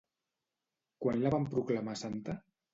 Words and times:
Quan 1.05 1.23
la 1.27 1.35
van 1.37 1.47
proclamar 1.53 1.97
santa? 2.05 2.39